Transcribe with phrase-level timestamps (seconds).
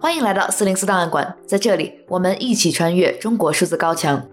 [0.00, 4.24] 欢迎来到四零四档案馆，在这里我们一起穿越中国数字高墙。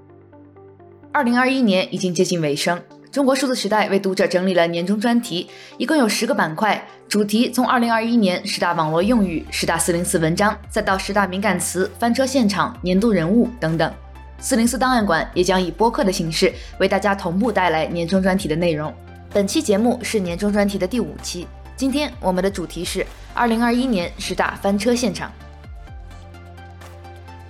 [1.12, 13.92] 二零二一年已经接近尾声，中国数字时代为读者整理了年终专题，一共有十个板块，主题从二零二一年十大网络用语、十大四零四文章，再到十大敏感词、翻车现场、年度人物等等。
[14.40, 18.94] 四零四档案馆也将以播客的形式为大家同步带来年终专题的内容。
[19.32, 21.48] 本期节目是年终专题的第五期。
[21.76, 25.32] 今天我们的主题是二零二一年十大翻车现场。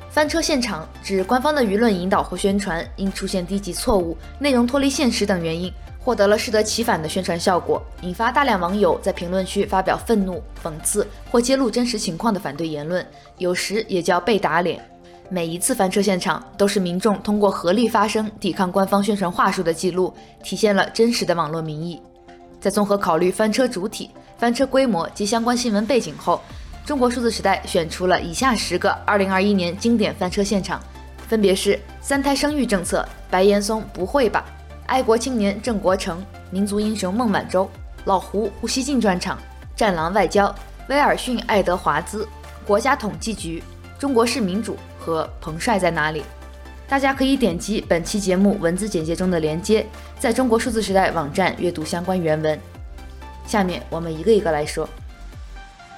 [0.10, 13.06] 翻车现场指官方的舆论引导或宣传因出现低级错误、内容脱离现实等原因，获得了适得其反的宣传效果，引发大量网友在评论区发表愤怒、讽刺或揭露真实情况的反对言论，
[13.40, 14.82] 有时也叫被打脸。
[15.30, 20.14] 每一次翻车现场都是民众通过合力发声抵抗官方宣传话术的记录，
[20.44, 22.00] 体现了真实的网络民意。
[22.64, 26.42] 在综合考虑翻车主体、翻车规模及相关新闻背景后，
[26.86, 30.82] 中国数字时代选出了以下十个2021年经典翻车现场，
[31.28, 34.46] 分别是三胎生育政策、白岩松不会吧、
[34.86, 37.70] 爱国青年郑国成、民族英雄孟晚舟、
[38.06, 39.38] 老胡胡锡进专场、
[39.76, 40.56] 战狼外交、
[40.88, 42.26] 威尔逊爱德华兹、
[42.66, 43.62] 国家统计局、
[44.00, 46.24] 中国式民主和彭帅在哪里？
[46.94, 49.84] 大家可以点击本期节目文字简介中的链接，
[50.20, 52.60] 在中国数字时代网站阅读相关原文。
[53.48, 54.88] 下面我们一个一个来说。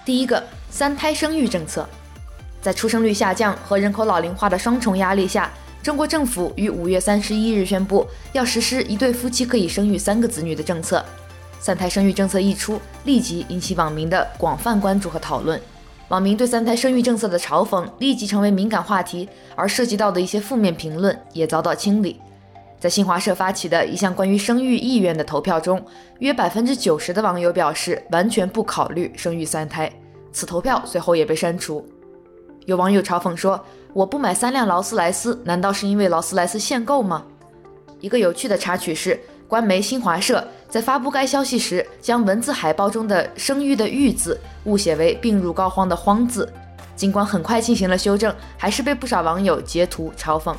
[0.05, 1.85] 第一个，三胎生育政策，
[2.61, 5.51] 在出生率下降和人口老龄化的双重压力下，
[5.83, 11.03] 中国政府于五月三十一日宣布要实施一对夫妻可以生育三个子女的政策。
[11.59, 15.59] 三胎生育政策一出，立即引起网民的广泛关注和讨论。
[16.09, 22.21] 网民对三胎生育政策的嘲讽立即成为敏感话题，而涉及到的一些负面评论也遭到清理。
[22.79, 25.83] 在新华社发起的一项关于生育意愿的投票中，
[26.19, 29.91] 约百分之九十的网友表示完全不考虑生育三胎。
[30.31, 31.83] 此投票随后也被删除。
[32.65, 33.59] 有网友嘲讽说
[33.93, 37.25] ：“我不买三辆劳斯莱斯，难道是因为劳斯莱斯限购吗？”
[37.99, 46.51] 一个有趣的插曲是，官媒新华社在发布该消息时，将文字海报中的“生育”的“育”字误写为病入膏肓的“肓”字，
[46.95, 50.55] 尽管很快进行了修正，还是被不少网友截图嘲讽。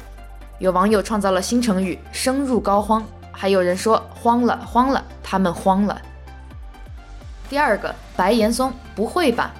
[0.59, 3.03] 有网友创造了新成语“生入膏肓”，
[3.33, 6.01] 还有人说“慌了，慌了，他们慌了”。
[7.51, 9.53] 第二个，白岩松，不会吧？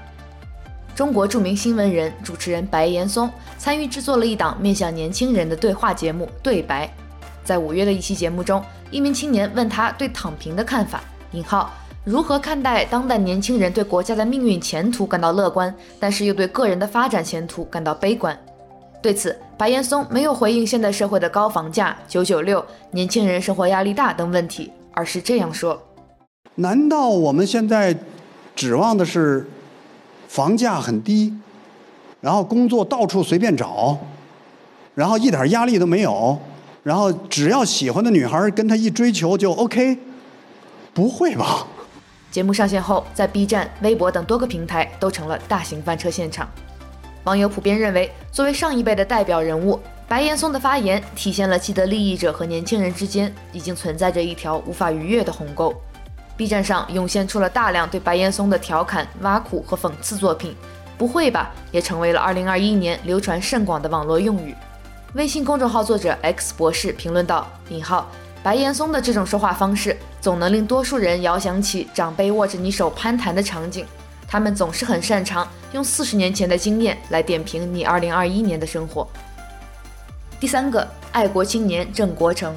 [0.95, 6.87] 中国著名新闻人、主持人白岩松参与制作了一档面向年轻人的对话节目《对白》。
[7.47, 11.71] 在五月的一期节目中，一名青年问他对躺平的看法，引号
[12.03, 18.37] 如何看待当代年轻人对国家的命运前途感到乐观，但是又对个人的发展前途感到悲观？
[19.01, 25.81] 对此，白岩松没有回应现代社会的高房价、九九六、年轻人生活压力大等问题，而是这样说：
[26.57, 27.97] 难道我们现在
[28.57, 29.49] 指望的是
[30.27, 31.33] 房价很低，
[32.21, 33.99] 然后工作到处随便找，
[34.97, 36.41] 然后一点压力都没有？
[36.87, 39.99] 然后只要喜欢的女孩跟他一追求就 OK，
[40.95, 41.67] 不会吧？
[42.31, 46.49] 节目上线后，在 B 站、微博等多个平台都成了大型翻车现场。
[47.25, 55.75] 网友普遍认为，作为上一辈的代表人物，白岩松的发言体现了既得利益者和年轻人之间已经存在着一条无法逾越的鸿沟。
[56.37, 60.55] B 站上涌现出了大量对白岩松的调侃、挖苦和讽刺作品，
[60.97, 61.51] 不会吧？
[61.73, 64.55] 也成为了2021年流传甚广的网络用语。
[65.15, 68.11] 微信公众号作者 X 博士评论道：“引号，
[68.43, 73.87] 白岩松的这种说话方式，总能令多数人遥想起长辈握着你手攀谈的场景。
[74.29, 79.09] 他们总是很擅长用四十年前的经验来点评你二零二一年的生活。”
[80.39, 82.55] 第三个，爱国青年郑国成。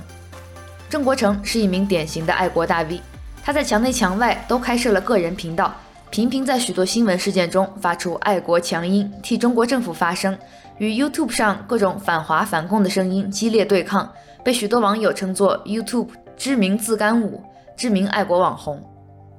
[0.89, 2.99] 郑国成是一名典型的爱国大 V，
[3.41, 5.73] 他在墙内墙外都开设了个人频道，
[6.11, 10.35] 频频在许多新闻事件中发出爱国强音，替中国政府发声。
[10.79, 14.11] 与 YouTube 上各种反华反共的声音激烈对抗，
[14.43, 17.43] 被许多网友称作 YouTube 知名自干五、
[17.77, 18.81] 知名爱国网红。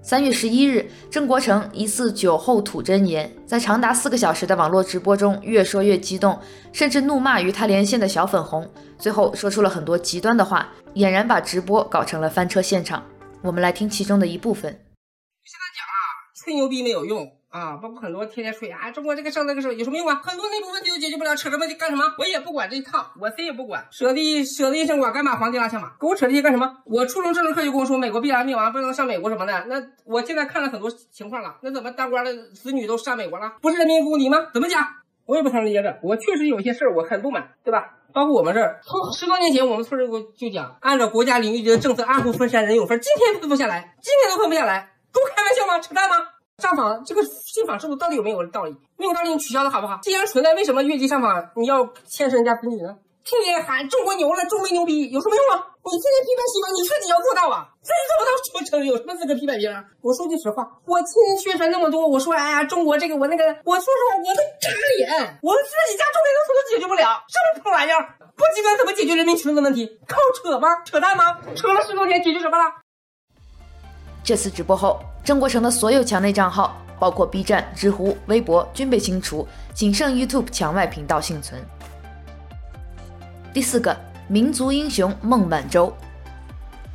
[0.00, 6.38] 三月十一日，郑国成疑似酒后吐真言，在长达四个小时的网络直播中越说越激动，
[6.72, 8.64] 甚至怒骂与他连线的小粉红，
[8.96, 13.02] 最后说出了很多极端的话，俨然把直播搞成了翻车现场。
[13.42, 14.78] 我们来听其中的一部分。
[16.42, 17.30] 吹牛逼没有用。
[17.50, 20.20] 啊，包括很多天天吹啊，中国这个上那个事有什么用啊？
[20.22, 22.04] 很多内部问题都解决不了，扯什么干什么？
[22.16, 23.84] 我也不管这一套，我谁也不管。
[23.90, 25.90] 舍得舍得一身剐，敢把皇帝拉下马？
[26.00, 26.76] 给我扯这些干什么？
[26.84, 29.64] 我初中政治课就跟我说，美国必然灭亡，不能上美国什么的。
[29.66, 33.54] 那我现在看了很多情况了，那怎么当官的子女都上美国了？
[33.60, 34.38] 不是人民公敌吗？
[34.54, 34.86] 怎么讲？
[35.26, 37.96] 我也不承认这个，我确实有些事儿我很不满，对吧？
[38.12, 45.80] 包括我们这儿，从十多年前我们村儿就就讲，按照国家领域局的政策，按部分山人有份，今天分不下来，今天都分不下来，跟我开玩笑吗？
[45.80, 46.16] 扯淡吗？
[46.58, 48.76] 上访这个信访制度到底有没有道理？
[48.96, 49.98] 没有道理，你取消的好不好？
[50.02, 52.96] 既然存在，为什么越级上访你要牵涉人家子女呢？
[53.24, 55.66] 天天喊中国牛了，中国牛逼，有什么用啊？
[55.84, 57.68] 你天天批判西方，你自己要做到啊！
[57.80, 58.30] 自己做不到，
[58.60, 59.84] 说成有什么资格批判别人？
[60.02, 64.68] 我说句实话，我天天宣传那么多，我说哎呀，中国这个我那个，我说实话，我都炸
[64.98, 68.16] 脸，我自己家中美洲都解决不了，什么破玩意儿？
[68.36, 69.98] 不极端怎么解决人民群众的问题？
[70.06, 70.68] 靠扯吗？
[70.84, 71.38] 扯淡吗？
[71.56, 72.64] 扯了十多天，解决什么了？
[74.24, 81.60] 这次直播后，郑国城的所有墙内账号，包括 B 站、知乎、微博，均被清除，仅剩 YouTube 墙外频道幸存。
[83.52, 83.96] 第四个
[84.28, 85.92] 民族英雄孟晚舟。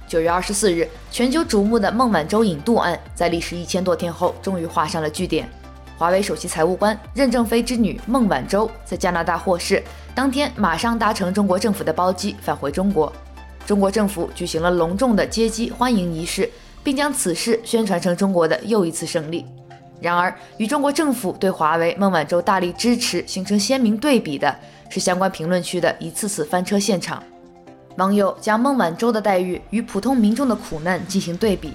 [0.08, 5.50] 九月二十四日，全球瞩目的孟晚舟引渡案在历时一千多天后，终于画上了句点。
[5.98, 9.82] 华为首席财务官任正非之女孟晚舟在加拿大获释
[10.14, 13.12] 当天，马上搭乘中国政府的包机返回中国。
[13.66, 16.50] 中国政府举行了隆重的接机欢迎仪式，
[16.86, 19.44] 并将此事宣传成中国的又一次胜利。
[20.00, 24.56] 然而，与中国政府对华为孟晚舟大力支持形成鲜明对比的，
[24.88, 27.24] 是相关评论区的一次次翻车现场，
[27.98, 31.74] 网友将孟晚舟的待遇与普通民众的苦难进行对比。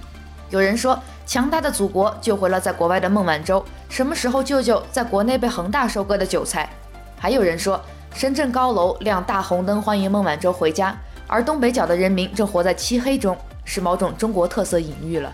[0.49, 6.69] 有人说，强大的祖国救回了在国外的孟晚舟，什么时候救救在国内被恒大收割的韭菜？
[7.17, 7.81] 还有人说，
[8.13, 10.97] 深圳高楼亮大红灯欢迎孟晚舟回家，
[11.27, 13.37] 而东北角的人民正活在漆黑中，
[13.73, 15.33] 是某种中国特色隐喻了。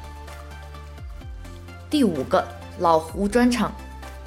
[1.90, 2.48] 第五个
[2.78, 3.74] 老胡专场。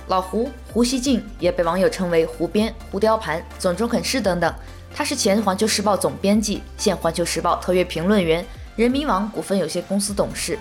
[0.08, 4.52] 老胡胡锡进也被网友称为胡编、胡雕盘、总中肯师等等。
[4.92, 10.58] 他是前《环球时报》总编辑，现《环球时报》特约评论员，人民网股份有限公司董事。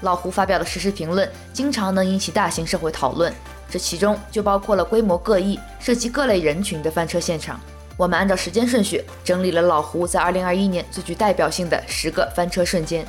[0.00, 3.30] 老胡发表的时事评论经常能引起大型社会讨论，
[3.68, 7.60] 这其中就包括了规模各异、涉及各类人群的翻车现场。
[8.00, 13.06] 我们按照时间顺序整理了老胡在2021年最具代表性的十个翻车瞬间。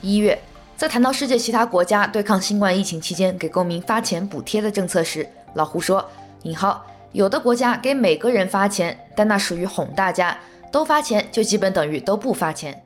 [0.00, 0.38] 一月。
[0.78, 6.08] 在谈到世界其他国家对抗新冠疫情期间给公民发钱补贴的政策时，老胡说
[6.44, 10.38] ：“引号有的国家给每个人发钱，但那属于哄大家，
[10.70, 12.80] 都发钱就基本等于都不发钱。”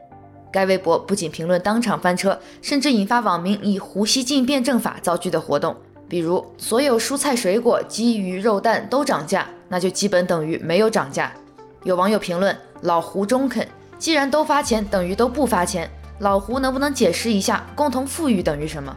[0.50, 5.76] 该微博不仅评论当场翻车，甚至引发网民以“胡锡进辩证法”造句的活动，
[6.08, 11.32] 比如所有蔬菜水果、鸡鱼肉蛋都涨价，那就基本等于没有涨价。
[11.82, 13.66] 有网友评论：“老胡中肯，
[13.98, 15.88] 既然都发钱，等于都不发钱。”
[16.20, 18.94] 老胡能不能解释一下共同富裕等于什么？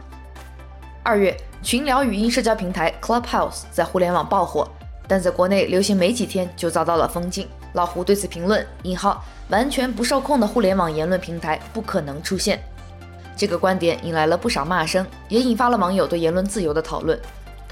[1.02, 4.68] 二月，群聊语音社交平台 Clubhouse 在互联网爆火，
[5.08, 7.48] 但在国内流行没几天就遭到了封禁。
[7.72, 12.62] 老胡对此评论：“引号完全不受控的互联网言论平台不可能出现。”
[13.34, 17.18] 这个观点引来了不少骂声，也引发了网友对言论自由的讨论。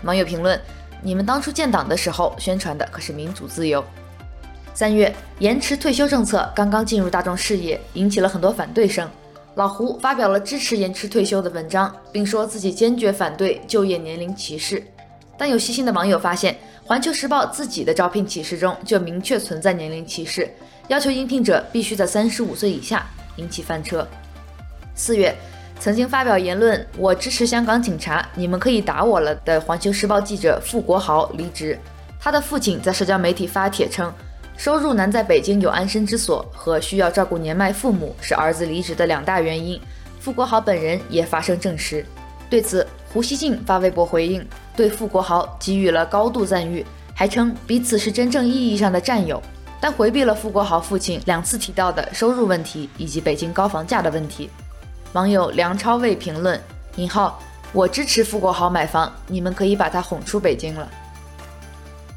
[0.03, 0.61] 网友评论
[1.05, 3.85] ：“你们当初建党的时候宣传的可是民主自由。”
[4.75, 9.09] 三月，延迟退休政策刚刚进入大众视野，引起了很多反对声。
[9.55, 14.83] 老胡发表了支持延迟退休的文章，并说自己坚决反对就业年龄歧视。
[15.39, 16.55] 但有细心的网友发现，
[16.85, 20.53] 《环球时报》自己的招聘启事中就明确存在年龄歧视，
[20.89, 24.05] 要求应聘者必须在三十五岁以下，引起翻车。
[24.97, 25.33] 四月，
[25.85, 31.79] 曾经发表言论“我支持香港警察，你们可以打我了”的《环球时报》记者傅国豪离职，
[32.19, 34.11] 他的父亲在社交媒体发帖称。
[34.57, 39.79] 收入难在北京有安身之所和需要照顾年迈父母是儿子离职的两大原因。
[40.21, 42.03] 傅国豪本人也发声证实。
[42.49, 44.43] 对此，胡锡进发微博回应，
[44.75, 46.83] 对傅国豪给予了高度赞誉，
[47.15, 49.39] 还称彼此是真正意义上的战友，
[49.83, 54.49] 但回避了傅国豪父亲两次提到的收入问题以及北京高房价的问题。
[55.15, 56.61] 网友梁超卫评论
[56.97, 57.39] ：“引号，
[57.73, 60.91] 我支持傅国豪买房，你们可以把他哄出北京了。”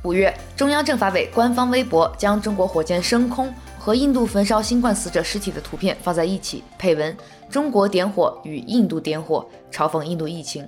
[0.02, 7.16] 五月，中央政法委官方微博将中国火箭升空和印度焚烧新冠死者尸体的图片放在一起，配文
[7.52, 10.68] “中国点火与印度点火”，嘲讽印度疫情。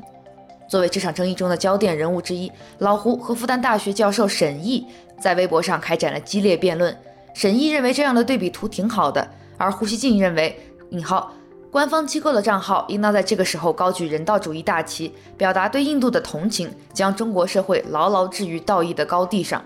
[0.68, 4.86] 作为这场争议中的焦点人物之一，老胡和复旦大学教授沈毅
[5.20, 6.96] 在微博上开展了激烈辩论。
[7.34, 10.56] 沈毅认为这样的对比图挺好的，而胡锡进认为
[10.92, 11.34] “引号”。
[11.72, 19.64] 官方机构的账号应当在这个时候高举人道主义大旗，表达对印度的同情，将中国社会牢牢置于道义的高地上。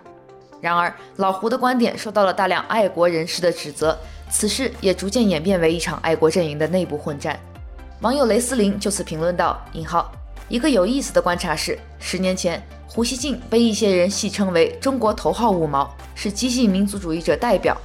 [0.60, 3.98] 然而，老胡的观点受到了大量爱国人士的指责，
[4.30, 7.40] 此事也逐渐演变为一场爱国阵营的内部混战。
[8.02, 10.12] 网友雷思玲就此评论道：“引号，
[10.50, 17.78] 一个有意思的观察是，十年前胡锡进被一些人戏称为中国头号五毛，是激进民族主义者代表。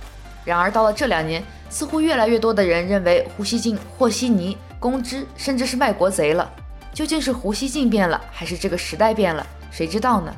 [0.49, 6.51] 然而到了这两年。”似乎越来越多的人认为胡锡进和稀泥、公知，甚至是卖国贼了。
[6.95, 9.47] 究竟是胡锡进变了，还是这个时代变了？
[9.71, 10.35] 谁知道呢？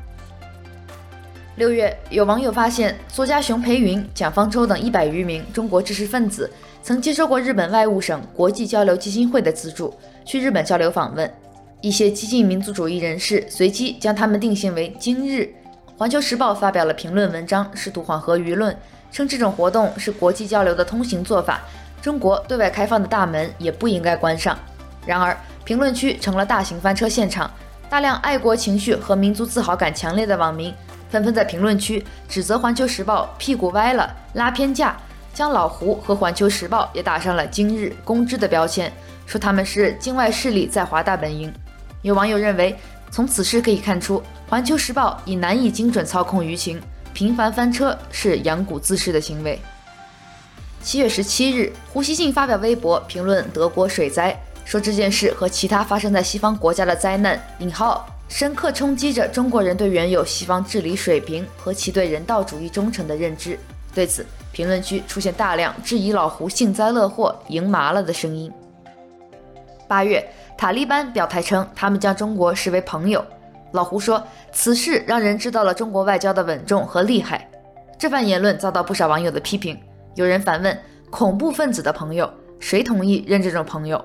[1.55, 6.51] 六月，有网友发现，作家熊培云、蒋方舟等一百余名中国知识分子
[6.83, 11.33] 曾接受过日本外务省国际交流基金会的资助，去日本交流访问。
[11.81, 15.49] 一些激进民族主义人士随即将他们定性为“今日”。
[15.97, 18.77] 环球时报发表了评论文章，试图缓和舆论，
[19.13, 21.61] 称这种活动是国际交流的通行做法，
[22.01, 24.59] 中国对外开放的大门也不应该关上。
[25.07, 27.51] 然而，评论区成了大型翻车现场，
[27.89, 30.73] 大量爱国情绪和民族自豪感强烈的网民
[31.09, 34.97] 纷纷在评论区指责环球时报屁股歪了、拉偏架，
[35.35, 38.93] 将老胡和环球时报也打上了“今日公知”的标签，
[39.27, 41.53] 说他们是境外势力在华大本营。
[42.03, 42.79] 有网友认为，
[43.11, 46.81] 从此事可以看出，《环球时报》已难以精准操控舆情，
[47.13, 49.59] 频繁翻车是养蛊自噬的行为。
[50.83, 63.59] 七月十七日，胡锡进发表微博评论德国水灾，说这件事和其他发生在西方国家的灾难（引号）深刻冲击着中国人对原有西方治理水平和其对人道主义忠诚的认知。
[63.95, 68.53] 对此，评论区出现大量质疑老胡幸灾乐祸、赢麻了的声音。
[69.89, 70.27] 八月。
[70.59, 73.25] 塔利班表态称，他们将中国视为朋友。
[73.73, 74.23] 老胡说，
[74.53, 77.49] 此事让人知道了中国外交的稳重和厉害。
[77.99, 79.79] 这番言论遭到不少网友的批评。
[80.15, 80.77] 有人反问：
[81.11, 84.05] 恐怖分子的朋友，谁同意认这种朋友？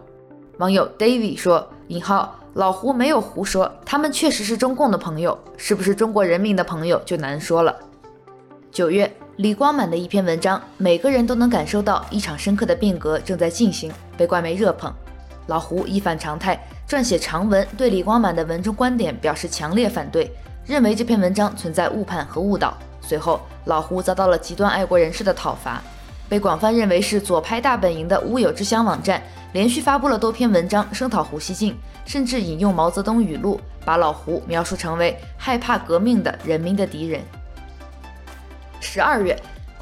[0.57, 7.75] 网友 David 说：“尹浩，老胡没有胡说，他们确实是中共的朋友，是不是中国人民的朋友就难说了。”
[8.71, 14.93] 九月，李光满的一篇文章，每个人都能感受到一场深刻的变革正在进行，被官媒热捧。
[15.47, 20.31] 老胡一反常态，撰写长文对李光满的文中观点表示强烈反对，
[20.65, 22.77] 认为这篇文章存在误判和误导。
[23.01, 25.81] 随后，老胡遭到了极端爱国人士的讨伐，
[26.29, 29.21] 被广泛认为是左派大本营的乌有之乡网站
[29.53, 31.75] 连续发布了多篇文章声讨胡锡进，
[32.05, 37.21] 甚至引用毛泽东语录，把老胡描述成为害怕革命的人民的敌人。
[38.79, 39.35] 十二月。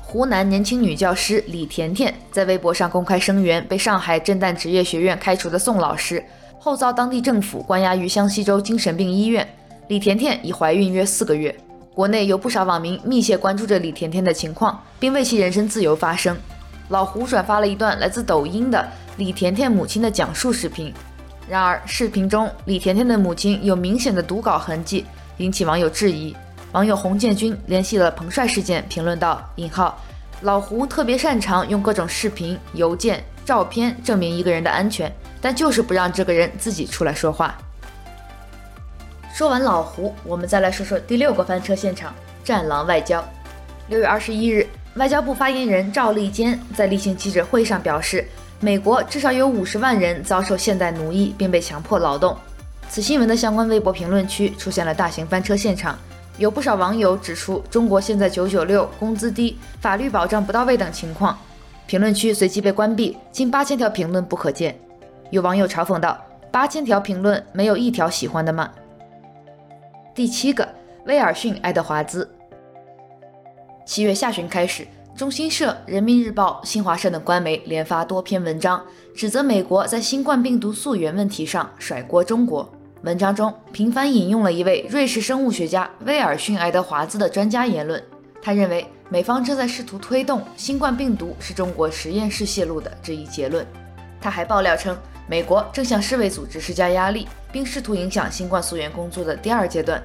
[0.05, 6.23] 湖南年轻女教师李甜甜在微博上公开声援被上海震旦职业学院开除的宋老师，
[6.63, 9.45] 后遭当地政府关押于湘西州精神病医院。
[9.89, 11.53] 李甜甜已怀孕约四个月，
[11.93, 16.33] 国内有不少网民密切关注着李甜甜的情况，并为其人身自由发声。
[16.87, 20.93] 老胡转发了一段来自抖音的李甜甜母亲的讲述视频，
[21.49, 25.05] 然而视频中李甜甜的母亲有明显的读稿痕迹，
[25.39, 26.33] 引起网友质疑。
[26.71, 29.99] 网友洪建军联系了彭帅事件，评论道：“引号，
[30.43, 37.55] 老胡特别擅长用各种视频、邮件、照片证明一个人的安全，但就是不让这个人自己出来说话。”
[39.35, 42.13] 说完老胡，我们再来说说第六个翻车现场——
[42.45, 43.21] 战狼外交。
[43.89, 48.25] 六月二十一日，外交部发言人赵立坚在例行记者会上表示，
[48.59, 52.37] 美国至少有五十万人遭受现代奴役并被强迫劳动。
[52.87, 55.99] 此新闻的相关微博评论区出现了大型翻车现场。
[56.37, 61.37] 有不少网友指出，中国现在九九六、工资低、法律保障不到位等情况，
[61.85, 64.75] 评论区随即被关闭，近八千条评论不可见。
[65.33, 66.23] 有网友嘲讽道
[66.53, 68.69] ：“八千条评论没有一条喜欢的吗？”
[70.13, 70.69] 第七个，
[71.07, 72.29] 威尔逊·爱德华兹。
[73.83, 74.85] 七月下旬开始，
[75.15, 78.79] 中新社、人民日报、新华社等官媒连发多篇文章，
[79.15, 82.71] 指责美国在新冠病毒溯源问题上甩锅中国。
[83.01, 87.99] 文章中频繁引用了一位瑞士生物学家威尔逊·爱德华兹的专家言论，
[88.39, 93.65] 他认为美方正在试图推动新冠病毒是中国实验室泄露的这一结论。
[94.21, 94.95] 他还爆料称，
[95.27, 100.01] 美国正向世卫组织施加压力，并试图影响新冠溯源工作的第二阶段。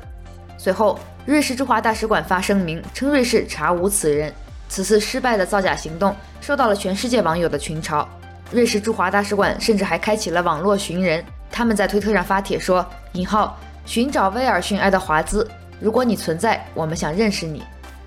[0.56, 4.32] 随后，瑞士驻华大使馆发声明称，瑞士查无此人。
[4.68, 8.06] 此次失败的造假行动受到了全世界网友的群嘲，
[8.52, 11.24] 瑞士驻华大使馆甚至还开启了网络寻人。
[11.50, 12.84] 他们在推特上发帖说
[13.14, 15.48] ：“引号寻找威尔逊·爱德华兹，
[15.80, 17.62] 如果你存在，我们想认识你。”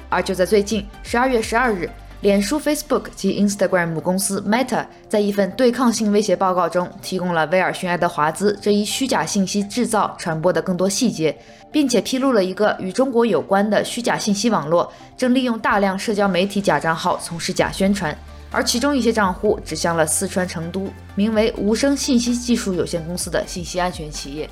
[0.08, 1.90] 而就在最近，十二月十二日，
[2.22, 11.36] 脸书、Facebook 及 Instagram 母公司 Meta 在一份对抗性威胁报告中，提供了威尔逊·爱德华兹这一虚假信息制造、传播的更多细节，
[11.72, 18.16] 并且披露了一个与中国有关的虚假信息网络正利用大量社交媒体假账号从事假宣传。
[18.52, 24.48] 而其中一些账户指向了四川成都名为无声信息技术有限公司的信息安全企业。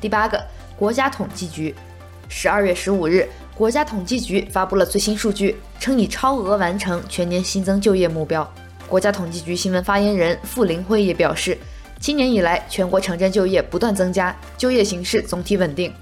[0.00, 0.42] 第八个，
[0.76, 1.72] 国家统计局，
[2.28, 8.50] 十二月十五日，国家统计局发布了最新数据，称已超额完成全年新增就业目标。
[8.88, 11.56] 国家统计局新闻发言人傅林辉也表示，
[12.00, 15.92] 今年以来全国城镇就业不断增加，就业形势总体稳定。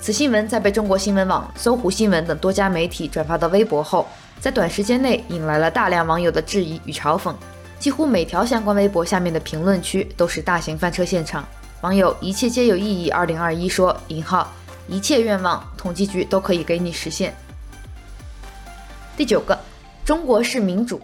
[0.00, 4.06] 此新闻在被中国新闻网、搜狐新闻等多家媒体转发到微博后，
[4.40, 7.34] 在短时间内引来了大量网友的质疑与嘲讽，
[7.78, 11.46] 几乎每条相关微博下面的评论区都是大型翻车现场。
[11.82, 14.52] 网友一切皆有意义二零二一说：“引号
[14.90, 17.32] 一切愿望，统计局都可以给你实现。”
[19.16, 19.56] 第九个，
[20.04, 21.00] 中国式民主，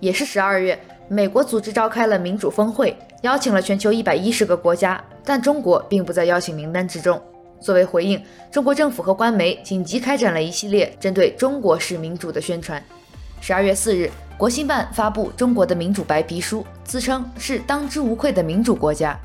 [0.00, 0.78] 也是十二月，
[1.08, 7.22] 美国组织召开了民主峰会，邀请了全球一百一十个国家，但中国并不在邀请名单之中。
[7.60, 12.82] 作为回应，中国政府和官媒紧急开展了一系列针对中国式民主的宣传。
[13.40, 19.18] 十二月四日，国新办发布中国的民主白皮书，自称是当之无愧的民主国家。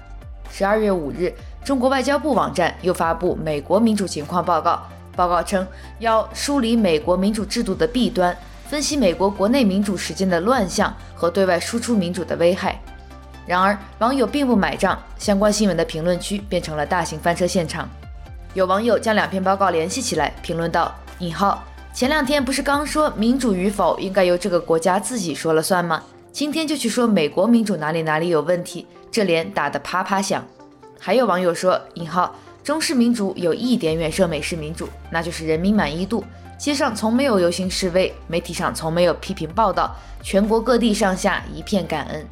[0.51, 4.81] 十二月五日，中国外交部网站又发布美国民主情况报告，
[5.15, 5.65] 报告称
[5.99, 8.35] 要梳理美国民主制度的弊端，
[8.67, 12.79] 分析美国国内民主实践的乱象和对外输出民主的危害。
[13.45, 17.89] 然而，网友并不买账，相关新闻的评论区变成了大型翻车现场。
[18.53, 21.63] 有网友将两篇报告联系起来，评论道：“引号，
[21.93, 26.03] 前两天不是刚说民主与否应该由这个国家自己说了算吗？
[26.31, 30.43] 今天就去说美国民主哪里哪里有问题，这脸打得啪啪响。”
[31.01, 36.23] 还有网友说：“引号，中式民主有一点远胜美式民主，那就是人民满意度，
[36.57, 42.27] 街上从没有游行示威，媒体上从没有批评报道，全国各地上下一片感恩。”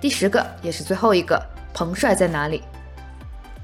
[0.00, 1.38] 第十个也是最后一个，
[1.74, 2.62] 彭帅在哪里？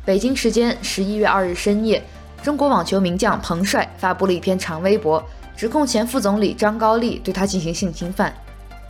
[0.04, 2.04] 北京时间十一月二日深夜，
[2.42, 5.24] 中国网球名将彭帅发布了一篇长微博，
[5.56, 8.32] 指控前副总理张高丽对他进行性侵犯。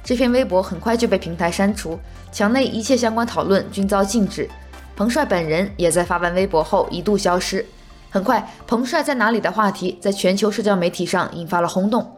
[0.06, 1.98] 这篇微博很快就被平台删除，
[2.30, 4.48] 墙内一切相关讨论均遭禁止。
[4.94, 7.66] 彭帅本人也在发完微博后一度消失。
[8.08, 12.08] 很快，彭帅在哪里的话题在全球社交媒体上引发了轰动。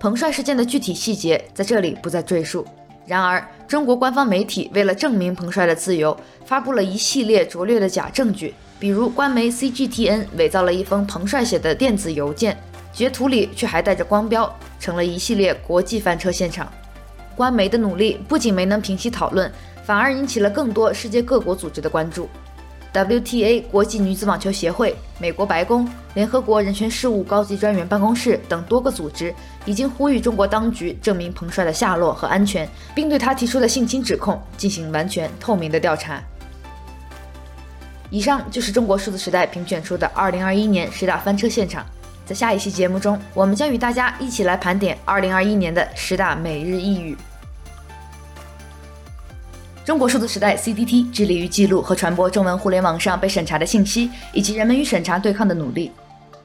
[0.00, 2.64] 彭帅事件的具体细节在这里不再赘述。
[3.04, 12.56] 然而，中国官方媒体为了证明彭帅的自由，发布了一系列拙劣的假证据，比如官媒 CGTN 伪造了一封彭帅写的电子邮件，
[12.90, 16.66] 截图里却还带着光标，成了一系列国际翻车现场。
[17.36, 19.50] 官媒的努力不仅没能平息讨论，
[19.84, 22.28] 反而引起了更多世界各国组织的关注。
[22.92, 36.22] WTA 国际女子网球协会、美国白宫、联合国人权事务高级专员办公室等多个组织已经呼吁中国当局证明彭帅的下落和安全，并对他提出的性侵指控进行完全透明的调查。
[38.10, 41.84] 以上就是中国数字时代评选出的2021年十大翻车现场。
[42.26, 47.16] 在下一期节目中，我们将与大家一起来盘点2021年的十大每日一语。
[49.84, 55.92] 中国数字时代 （CDT） 致力于记录和传播中文互联网上被审查的信息，以及人们与审查对抗的努力。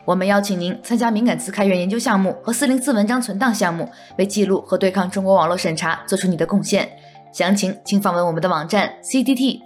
[0.04, 6.90] 我们邀请您参加敏感词开源研究项目和四零四文章存档项目，为记录和对抗中国网络审查做出你的贡献。
[7.32, 9.60] 详情请访问我们的网站 cdt.media。